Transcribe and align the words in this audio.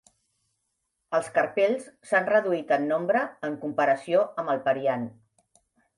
Els 1.17 1.27
carpels 1.35 1.85
s'han 2.11 2.25
reduït 2.31 2.73
en 2.79 2.89
nombre 2.93 3.21
en 3.49 3.59
comparació 3.67 4.25
amb 4.45 4.55
el 4.55 4.63
periant. 4.71 5.05